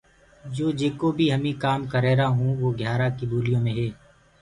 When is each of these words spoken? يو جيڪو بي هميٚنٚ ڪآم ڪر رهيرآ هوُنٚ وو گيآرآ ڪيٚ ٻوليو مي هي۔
يو 0.57 0.67
جيڪو 0.79 1.07
بي 1.17 1.25
هميٚنٚ 1.35 1.61
ڪآم 1.63 1.79
ڪر 1.91 2.01
رهيرآ 2.05 2.27
هوُنٚ 2.35 2.57
وو 2.59 2.69
گيآرآ 2.79 3.07
ڪيٚ 3.17 3.29
ٻوليو 3.31 3.57
مي 3.65 3.73
هي۔ 3.79 3.89